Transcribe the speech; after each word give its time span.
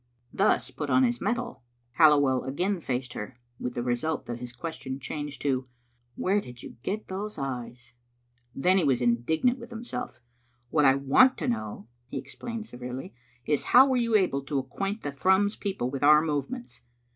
Thus 0.33 0.71
put 0.71 0.89
on 0.89 1.03
his 1.03 1.21
mettle, 1.21 1.61
Halliwell 1.91 2.45
again 2.45 2.81
faced 2.81 3.13
her, 3.13 3.37
with 3.59 3.75
the 3.75 3.83
result 3.83 4.25
that 4.25 4.39
his 4.39 4.51
question 4.51 4.99
changed 4.99 5.43
to" 5.43 5.67
Where 6.15 6.41
did 6.41 6.63
you 6.63 6.77
get 6.81 7.07
those 7.07 7.37
eyes?" 7.37 7.93
Then 8.55 8.83
was 8.87 8.97
he 8.97 9.05
indignant 9.05 9.59
with 9.59 9.69
himself. 9.69 10.19
"What 10.71 10.85
I 10.85 10.95
want 10.95 11.37
to 11.37 11.47
know," 11.47 11.87
he 12.07 12.17
explained 12.17 12.65
severely, 12.65 13.13
"is 13.45 13.65
how 13.77 13.93
you 13.93 14.09
were 14.09 14.17
able 14.17 14.41
to 14.45 14.57
acquaint 14.57 15.03
the 15.03 15.11
Thrums 15.11 15.55
people 15.55 15.91
with 15.91 16.01
our 16.03 16.23
movements? 16.23 16.81